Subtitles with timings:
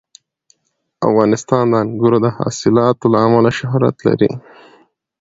[1.07, 4.31] افغانستان د انګورو د حاصلاتو له امله شهرت لري.